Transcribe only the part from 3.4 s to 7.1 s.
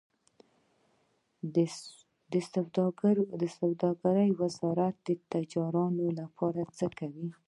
سوداګرۍ وزارت د تجارانو لپاره څه